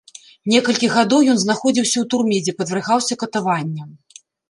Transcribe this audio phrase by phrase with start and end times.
[0.53, 3.89] Некалькі гадоў ён знаходзіўся ў турме, дзе падвяргаўся катаванням.